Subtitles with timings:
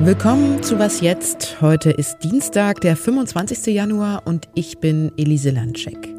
[0.00, 1.60] Willkommen zu Was jetzt?
[1.60, 3.72] Heute ist Dienstag, der 25.
[3.72, 6.12] Januar und ich bin Elise Landschek.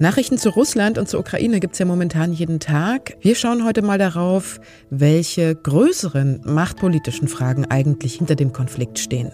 [0.00, 3.16] Nachrichten zu Russland und zur Ukraine gibt es ja momentan jeden Tag.
[3.20, 4.58] Wir schauen heute mal darauf,
[4.90, 9.30] welche größeren machtpolitischen Fragen eigentlich hinter dem Konflikt stehen.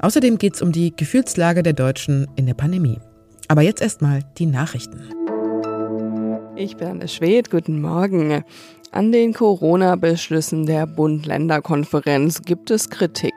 [0.00, 2.98] Außerdem geht es um die Gefühlslage der Deutschen in der Pandemie.
[3.46, 5.19] Aber jetzt erstmal die Nachrichten.
[6.56, 8.44] Ich bin Anne Schwed, guten Morgen.
[8.90, 13.32] An den Corona-Beschlüssen der Bund-Länder-Konferenz gibt es Kritik.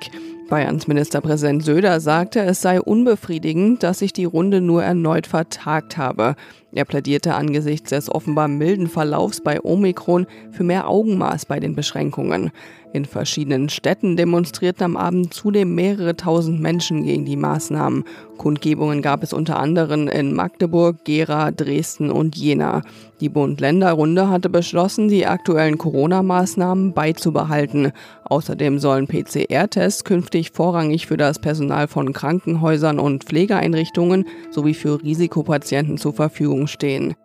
[0.50, 6.36] Bayerns Ministerpräsident Söder sagte, es sei unbefriedigend, dass sich die Runde nur erneut vertagt habe.
[6.76, 12.52] Er plädierte angesichts des offenbar milden Verlaufs bei Omikron für mehr Augenmaß bei den Beschränkungen.
[12.94, 18.04] In verschiedenen Städten demonstrierten am Abend zudem mehrere tausend Menschen gegen die Maßnahmen.
[18.38, 22.84] Kundgebungen gab es unter anderem in Magdeburg, Gera, Dresden und Jena.
[23.20, 27.94] Die Bund-Länder-Runde hatte beschlossen, die aktuellen Corona-Maßnahmen beizubehalten.
[28.26, 35.98] Außerdem sollen PCR-Tests künftig vorrangig für das Personal von Krankenhäusern und Pflegeeinrichtungen sowie für Risikopatienten
[35.98, 37.16] zur Verfügung stehen.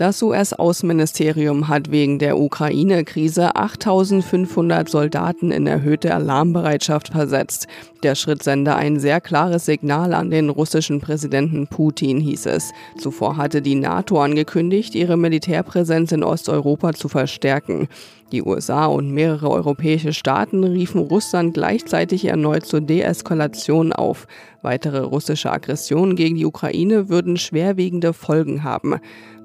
[0.00, 7.66] Das US-Außenministerium hat wegen der Ukraine-Krise 8500 Soldaten in erhöhte Alarmbereitschaft versetzt.
[8.02, 12.72] Der Schritt sende ein sehr klares Signal an den russischen Präsidenten Putin, hieß es.
[12.96, 17.86] Zuvor hatte die NATO angekündigt, ihre Militärpräsenz in Osteuropa zu verstärken.
[18.32, 24.26] Die USA und mehrere europäische Staaten riefen Russland gleichzeitig erneut zur Deeskalation auf.
[24.62, 28.94] Weitere russische Aggressionen gegen die Ukraine würden schwerwiegende Folgen haben.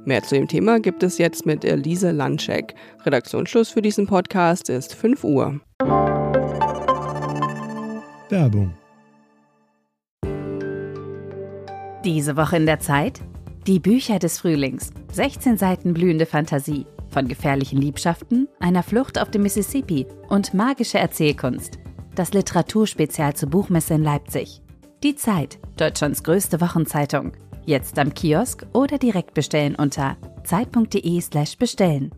[0.05, 2.75] Mehr zu dem Thema gibt es jetzt mit Elise Landschek.
[3.05, 5.59] Redaktionsschluss für diesen Podcast ist 5 Uhr.
[8.29, 8.75] Werbung.
[12.03, 13.19] Diese Woche in der Zeit?
[13.65, 14.91] Die Bücher des Frühlings.
[15.11, 16.85] 16 Seiten blühende Fantasie.
[17.09, 21.79] Von gefährlichen Liebschaften, einer Flucht auf dem Mississippi und magische Erzählkunst.
[22.13, 24.61] Das Literaturspezial zur Buchmesse in Leipzig.
[25.03, 27.31] Die Zeit, Deutschlands größte Wochenzeitung.
[27.67, 32.11] Jetzt am Kiosk oder direkt bestellen unter zeit.de/slash bestellen.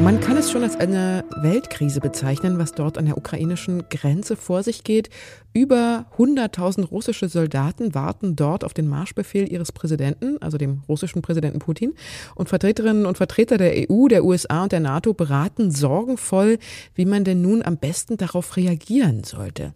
[0.00, 4.62] Man kann es schon als eine Weltkrise bezeichnen, was dort an der ukrainischen Grenze vor
[4.62, 5.08] sich geht.
[5.52, 11.58] Über 100.000 russische Soldaten warten dort auf den Marschbefehl ihres Präsidenten, also dem russischen Präsidenten
[11.58, 11.94] Putin.
[12.36, 16.58] Und Vertreterinnen und Vertreter der EU, der USA und der NATO beraten sorgenvoll,
[16.94, 19.72] wie man denn nun am besten darauf reagieren sollte.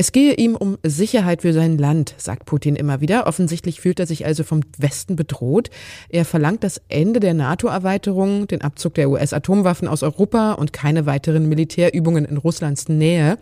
[0.00, 3.26] Es gehe ihm um Sicherheit für sein Land, sagt Putin immer wieder.
[3.26, 5.68] Offensichtlich fühlt er sich also vom Westen bedroht.
[6.08, 11.50] Er verlangt das Ende der NATO-Erweiterung, den Abzug der US-Atomwaffen aus Europa und keine weiteren
[11.50, 13.36] Militärübungen in Russlands Nähe.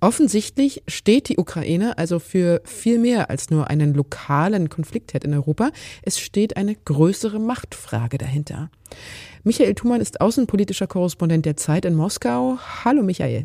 [0.00, 5.70] Offensichtlich steht die Ukraine also für viel mehr als nur einen lokalen Konfliktherd in Europa.
[6.00, 8.70] Es steht eine größere Machtfrage dahinter.
[9.44, 12.56] Michael Thumann ist außenpolitischer Korrespondent der Zeit in Moskau.
[12.86, 13.44] Hallo Michael.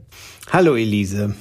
[0.54, 1.36] Hallo Elise.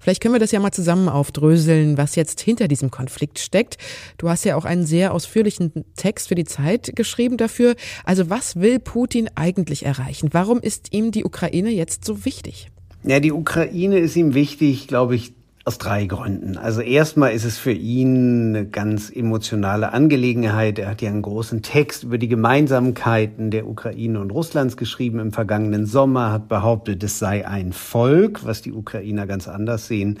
[0.00, 3.78] Vielleicht können wir das ja mal zusammen aufdröseln, was jetzt hinter diesem Konflikt steckt.
[4.16, 7.74] Du hast ja auch einen sehr ausführlichen Text für die Zeit geschrieben dafür.
[8.04, 10.30] Also was will Putin eigentlich erreichen?
[10.32, 12.68] Warum ist ihm die Ukraine jetzt so wichtig?
[13.04, 15.32] Ja, die Ukraine ist ihm wichtig, glaube ich,
[15.68, 16.56] aus drei Gründen.
[16.56, 20.78] Also erstmal ist es für ihn eine ganz emotionale Angelegenheit.
[20.78, 25.30] Er hat ja einen großen Text über die Gemeinsamkeiten der Ukraine und Russlands geschrieben im
[25.30, 30.18] vergangenen Sommer, hat behauptet, es sei ein Volk, was die Ukrainer ganz anders sehen.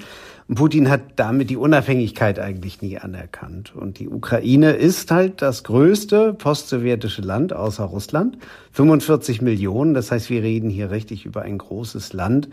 [0.48, 3.74] Und Putin hat damit die Unabhängigkeit eigentlich nie anerkannt.
[3.74, 8.36] Und die Ukraine ist halt das größte postsowjetische Land außer Russland.
[8.72, 12.48] 45 Millionen, das heißt, wir reden hier richtig über ein großes Land.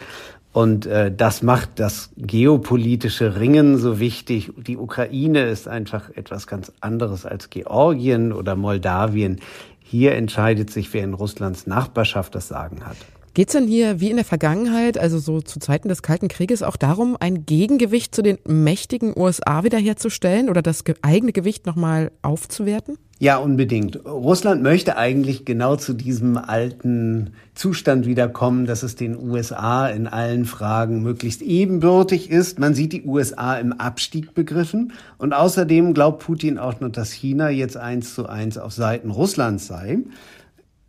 [0.56, 4.54] Und äh, das macht das geopolitische Ringen so wichtig.
[4.56, 9.42] Die Ukraine ist einfach etwas ganz anderes als Georgien oder Moldawien.
[9.82, 12.96] Hier entscheidet sich, wer in Russlands Nachbarschaft das Sagen hat.
[13.34, 16.64] Geht es denn hier wie in der Vergangenheit, also so zu Zeiten des Kalten Krieges,
[16.64, 22.98] auch darum, ein Gegengewicht zu den mächtigen USA wiederherzustellen oder das eigene Gewicht nochmal aufzuwerten?
[23.18, 24.06] Ja, unbedingt.
[24.06, 30.44] Russland möchte eigentlich genau zu diesem alten Zustand wiederkommen, dass es den USA in allen
[30.44, 32.60] Fragen möglichst ebenbürtig ist.
[32.60, 34.92] Man sieht die USA im Abstieg begriffen.
[35.18, 39.66] Und außerdem glaubt Putin auch nur, dass China jetzt eins zu eins auf Seiten Russlands
[39.66, 40.00] sei.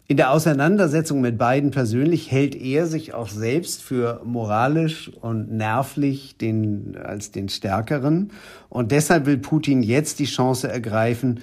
[0.08, 6.36] In der Auseinandersetzung mit beiden persönlich hält er sich auch selbst für moralisch und nervlich
[6.38, 8.32] den, als den Stärkeren.
[8.68, 11.40] Und deshalb will Putin jetzt die Chance ergreifen,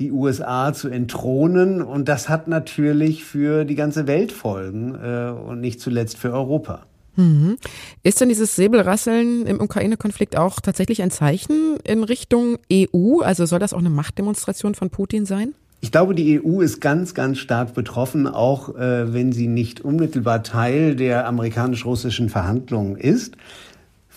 [0.00, 1.82] die USA zu entthronen.
[1.82, 6.86] Und das hat natürlich für die ganze Welt Folgen äh, und nicht zuletzt für Europa.
[7.16, 7.56] Mhm.
[8.02, 13.20] Ist denn dieses Säbelrasseln im Ukraine-Konflikt auch tatsächlich ein Zeichen in Richtung EU?
[13.20, 15.54] Also soll das auch eine Machtdemonstration von Putin sein?
[15.82, 20.42] Ich glaube, die EU ist ganz, ganz stark betroffen, auch äh, wenn sie nicht unmittelbar
[20.42, 23.36] Teil der amerikanisch-russischen Verhandlungen ist.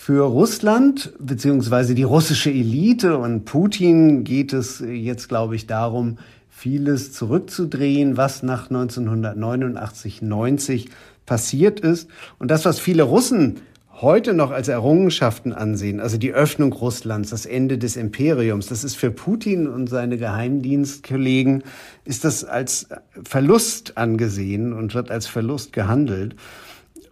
[0.05, 6.17] Für Russland beziehungsweise die russische Elite und Putin geht es jetzt, glaube ich, darum,
[6.49, 10.89] vieles zurückzudrehen, was nach 1989, 90
[11.25, 12.09] passiert ist.
[12.37, 13.61] Und das, was viele Russen
[13.93, 18.95] heute noch als Errungenschaften ansehen, also die Öffnung Russlands, das Ende des Imperiums, das ist
[18.95, 21.63] für Putin und seine Geheimdienstkollegen,
[22.03, 22.89] ist das als
[23.23, 26.35] Verlust angesehen und wird als Verlust gehandelt.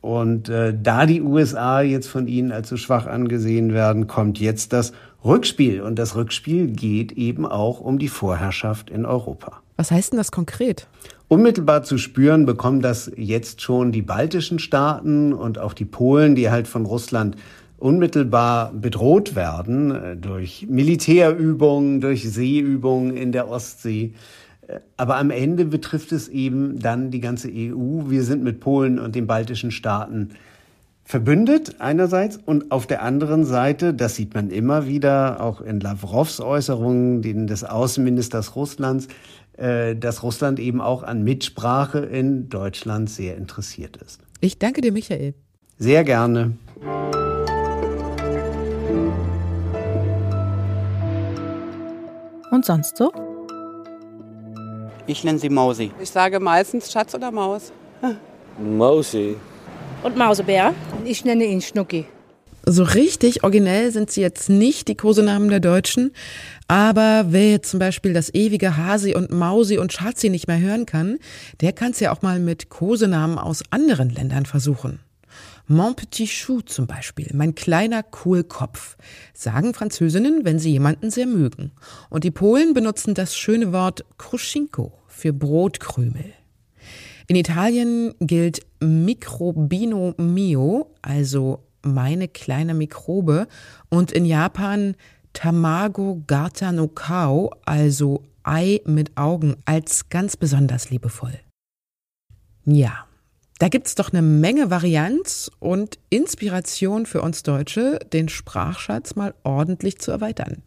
[0.02, 4.74] Und äh, da die USA jetzt von ihnen als so schwach angesehen werden, kommt jetzt
[4.74, 4.94] das
[5.24, 5.82] Rückspiel.
[5.82, 9.62] Und das Rückspiel geht eben auch um die Vorherrschaft in Europa.
[9.78, 10.88] Was heißt denn das konkret?
[11.28, 16.50] Unmittelbar zu spüren bekommen das jetzt schon die baltischen Staaten und auch die Polen, die
[16.50, 17.38] halt von Russland
[17.78, 24.14] unmittelbar bedroht werden äh, durch Militärübungen, durch Seeübungen in der Ostsee.
[24.98, 28.10] Aber am Ende betrifft es eben dann die ganze EU.
[28.10, 30.30] Wir sind mit Polen und den baltischen Staaten
[31.04, 36.40] verbündet einerseits und auf der anderen Seite, das sieht man immer wieder auch in Lavrovs
[36.40, 39.10] Äußerungen, den des Außenministers Russlands,
[39.58, 44.22] äh, dass Russland eben auch an Mitsprache in Deutschland sehr interessiert ist.
[44.40, 45.34] Ich danke dir, Michael.
[45.78, 46.54] Sehr gerne.
[52.52, 53.12] Und sonst so?
[55.08, 55.92] Ich nenne sie Mausi.
[56.00, 57.72] Ich sage meistens Schatz oder Maus.
[58.60, 59.36] Mausi.
[60.04, 60.74] Und Mausebär.
[61.06, 62.06] Ich nenne ihn Schnucki.
[62.64, 66.12] So richtig originell sind sie jetzt nicht, die Kosenamen der Deutschen.
[66.68, 70.86] Aber wer jetzt zum Beispiel das ewige Hasi und Mausi und Schatzi nicht mehr hören
[70.86, 71.18] kann,
[71.60, 75.00] der kann es ja auch mal mit Kosenamen aus anderen Ländern versuchen.
[75.72, 78.98] Mon petit chou zum Beispiel, mein kleiner Kohlkopf,
[79.34, 81.72] sagen Französinnen, wenn sie jemanden sehr mögen.
[82.10, 86.34] Und die Polen benutzen das schöne Wort Kruschinko für Brotkrümel.
[87.28, 93.48] In Italien gilt Microbino mio, also meine kleine Mikrobe,
[93.88, 94.96] und in Japan
[95.32, 101.40] Tamago Gata no Kao, also Ei mit Augen, als ganz besonders liebevoll.
[102.66, 103.06] Ja,
[103.62, 110.00] da gibt's doch eine Menge Varianz und Inspiration für uns Deutsche, den Sprachschatz mal ordentlich
[110.00, 110.64] zu erweitern.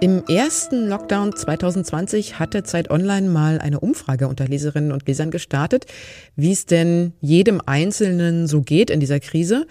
[0.00, 5.86] Im ersten Lockdown 2020 hatte Zeit Online mal eine Umfrage unter Leserinnen und Lesern gestartet,
[6.34, 9.68] wie es denn jedem Einzelnen so geht in dieser Krise.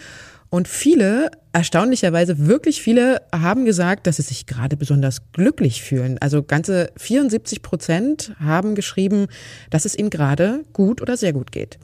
[0.50, 6.20] Und viele, erstaunlicherweise wirklich viele, haben gesagt, dass sie sich gerade besonders glücklich fühlen.
[6.20, 9.26] Also ganze 74 Prozent haben geschrieben,
[9.72, 11.80] dass es ihnen gerade gut oder sehr gut geht.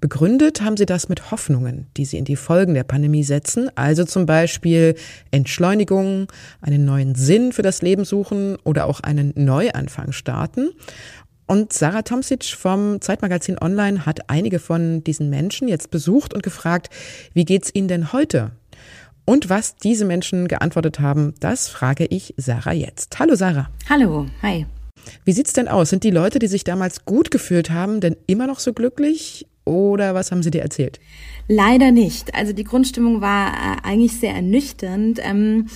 [0.00, 4.04] Begründet haben sie das mit Hoffnungen, die sie in die Folgen der Pandemie setzen, also
[4.04, 4.94] zum Beispiel
[5.30, 6.28] Entschleunigung,
[6.62, 10.70] einen neuen Sinn für das Leben suchen oder auch einen Neuanfang starten.
[11.46, 16.88] Und Sarah Tomsic vom Zeitmagazin Online hat einige von diesen Menschen jetzt besucht und gefragt,
[17.34, 18.52] wie geht's ihnen denn heute?
[19.26, 23.18] Und was diese Menschen geantwortet haben, das frage ich Sarah jetzt.
[23.18, 23.70] Hallo Sarah.
[23.88, 24.66] Hallo, hi.
[25.24, 25.90] Wie sieht's denn aus?
[25.90, 30.14] Sind die Leute, die sich damals gut gefühlt haben, denn immer noch so glücklich oder
[30.14, 31.00] was haben sie dir erzählt?
[31.48, 32.34] Leider nicht.
[32.34, 35.20] Also die Grundstimmung war äh, eigentlich sehr ernüchternd.
[35.22, 35.68] Ähm,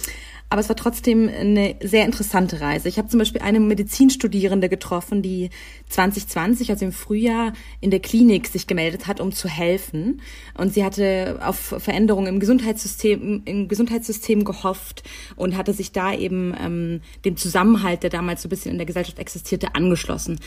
[0.50, 2.88] aber es war trotzdem eine sehr interessante Reise.
[2.88, 5.50] Ich habe zum Beispiel eine Medizinstudierende getroffen, die
[5.90, 10.22] 2020, also im Frühjahr, in der Klinik sich gemeldet hat, um zu helfen.
[10.56, 15.02] Und sie hatte auf Veränderungen im Gesundheitssystem, im Gesundheitssystem gehofft
[15.36, 18.86] und hatte sich da eben ähm, dem Zusammenhalt, der damals so ein bisschen in der
[18.86, 20.40] Gesellschaft existierte, angeschlossen.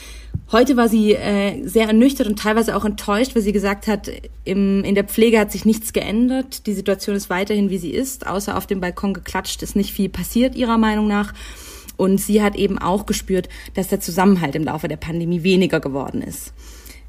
[0.52, 4.10] Heute war sie äh, sehr ernüchtert und teilweise auch enttäuscht, weil sie gesagt hat,
[4.46, 6.66] im, in der Pflege hat sich nichts geändert.
[6.66, 8.26] Die Situation ist weiterhin, wie sie ist.
[8.26, 11.34] Außer auf dem Balkon geklatscht ist nicht viel passiert, ihrer Meinung nach.
[11.98, 16.22] Und sie hat eben auch gespürt, dass der Zusammenhalt im Laufe der Pandemie weniger geworden
[16.22, 16.54] ist.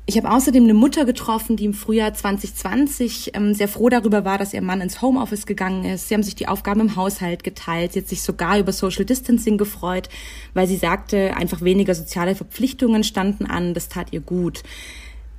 [0.05, 4.37] Ich habe außerdem eine Mutter getroffen, die im Frühjahr 2020 ähm, sehr froh darüber war,
[4.37, 6.09] dass ihr Mann ins Homeoffice gegangen ist.
[6.09, 7.93] Sie haben sich die Aufgaben im Haushalt geteilt.
[7.93, 10.09] Sie hat sich sogar über Social Distancing gefreut,
[10.55, 13.75] weil sie sagte, einfach weniger soziale Verpflichtungen standen an.
[13.75, 14.65] Das tat ihr gut.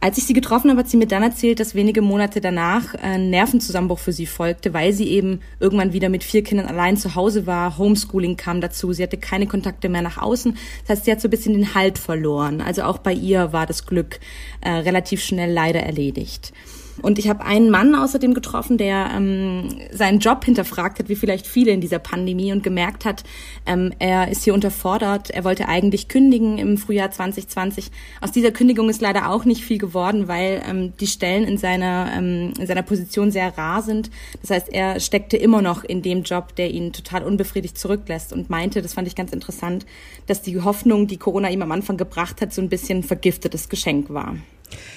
[0.04, 3.30] Als ich sie getroffen habe, hat sie mir dann erzählt, dass wenige Monate danach ein
[3.30, 7.48] Nervenzusammenbruch für sie folgte, weil sie eben irgendwann wieder mit vier Kindern allein zu Hause
[7.48, 7.78] war.
[7.78, 8.92] Homeschooling kam dazu.
[8.92, 10.58] Sie hatte keine Kontakte mehr nach außen.
[10.82, 12.60] Das heißt, sie hat so ein bisschen den Halt verloren.
[12.60, 14.20] Also auch bei ihr war das Glück
[14.60, 16.52] äh, relativ schnell leider erledigt.
[17.02, 21.48] Und ich habe einen Mann außerdem getroffen, der ähm, seinen Job hinterfragt hat, wie vielleicht
[21.48, 23.24] viele in dieser Pandemie und gemerkt hat,
[23.66, 25.32] ähm, er ist hier unterfordert.
[25.32, 27.90] Er wollte eigentlich kündigen im Frühjahr 2020.
[28.22, 32.12] Aus dieser Kündigung ist leider auch nicht viel geworden, weil ähm, die Stellen in seiner,
[32.16, 34.12] ähm, in seiner Position sehr rar sind.
[34.42, 38.50] Das heißt, er steckte immer noch in dem Job, der ihn total unbefriedigt zurücklässt und
[38.50, 39.86] meinte, das fand ich ganz interessant,
[40.28, 44.10] dass die Hoffnung, die Corona ihm am Anfang gebracht hat, so ein bisschen vergiftetes Geschenk
[44.10, 44.36] war.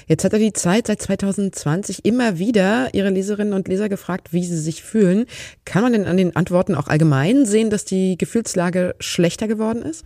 [0.06, 4.44] Jetzt hat er die Zeit seit 2020 immer wieder ihre Leserinnen und Leser gefragt, wie
[4.44, 5.26] sie sich fühlen.
[5.64, 10.04] Kann man denn an den Antworten auch allgemein sehen, dass die Gefühlslage schlechter geworden ist?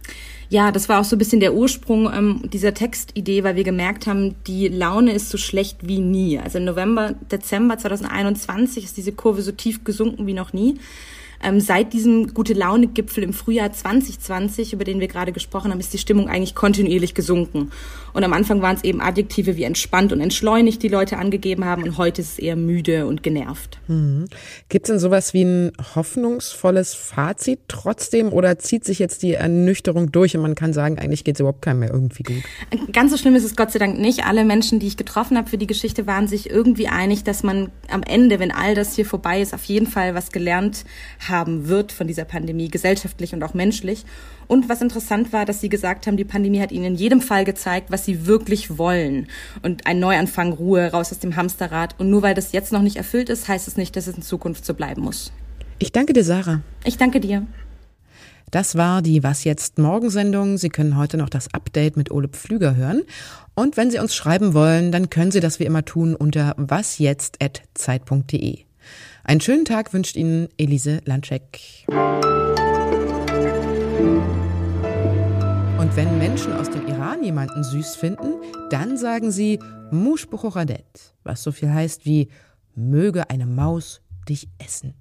[0.49, 4.07] Ja, das war auch so ein bisschen der Ursprung ähm, dieser Textidee, weil wir gemerkt
[4.07, 6.38] haben, die Laune ist so schlecht wie nie.
[6.38, 10.79] Also im November, Dezember 2021 ist diese Kurve so tief gesunken wie noch nie.
[11.43, 15.99] Ähm, seit diesem Gute-Laune-Gipfel im Frühjahr 2020, über den wir gerade gesprochen haben, ist die
[15.99, 17.71] Stimmung eigentlich kontinuierlich gesunken.
[18.12, 21.83] Und am Anfang waren es eben Adjektive wie entspannt und entschleunigt, die Leute angegeben haben.
[21.83, 23.79] Und heute ist es eher müde und genervt.
[23.88, 24.26] Mhm.
[24.69, 30.12] Gibt es denn sowas wie ein hoffnungsvolles Fazit trotzdem oder zieht sich jetzt die Ernüchterung
[30.12, 32.43] durch und man kann sagen, eigentlich geht es überhaupt keinem mehr irgendwie gut?
[32.93, 34.25] Ganz so schlimm ist es Gott sei Dank nicht.
[34.25, 37.71] Alle Menschen, die ich getroffen habe für die Geschichte, waren sich irgendwie einig, dass man
[37.88, 40.85] am Ende, wenn all das hier vorbei ist, auf jeden Fall was gelernt
[41.29, 44.05] haben wird von dieser Pandemie, gesellschaftlich und auch menschlich.
[44.47, 47.45] Und was interessant war, dass sie gesagt haben, die Pandemie hat ihnen in jedem Fall
[47.45, 49.28] gezeigt, was sie wirklich wollen.
[49.62, 51.95] Und ein Neuanfang, Ruhe, raus aus dem Hamsterrad.
[51.99, 54.23] Und nur weil das jetzt noch nicht erfüllt ist, heißt es nicht, dass es in
[54.23, 55.33] Zukunft so bleiben muss.
[55.78, 56.61] Ich danke dir, Sarah.
[56.85, 57.47] Ich danke dir.
[58.50, 60.59] Das war die Was jetzt Morgensendung.
[60.59, 63.02] Sie können heute noch das Update mit Ole Pflüger hören.
[63.54, 68.64] Und wenn Sie uns schreiben wollen, dann können Sie das wie immer tun unter wasjetzt.zeit.de.
[69.23, 71.61] Einen schönen Tag wünscht Ihnen Elise Landscheck.
[75.78, 76.87] Und wenn Menschen aus dem
[77.21, 78.35] Iran jemanden süß finden,
[78.71, 79.59] dann sagen sie
[79.91, 80.27] Mush
[81.23, 82.29] was so viel heißt wie
[82.75, 84.95] möge eine Maus dich essen.